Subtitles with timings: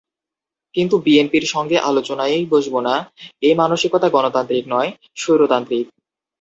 [0.75, 2.95] কিন্তু বিএনপির সঙ্গে আলোচনায়ই বসব না
[3.41, 4.89] এই মানসিকতা গণতান্ত্রিক নয়,
[5.17, 5.85] স্বৈরতান্ত্রিক।